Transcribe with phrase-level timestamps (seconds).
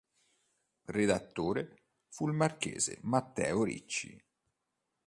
[0.85, 4.19] Redattore fu il marchese Matteo Ricci.